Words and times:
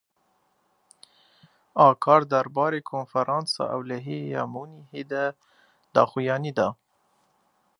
Akar 1.85 2.21
derbarê 2.31 2.81
Konferansa 2.91 3.63
Ewlehiyê 3.75 4.27
ya 4.33 4.43
Munîhê 4.53 5.03
de 5.11 5.23
daxuyanî 5.93 6.51
da. 6.57 6.67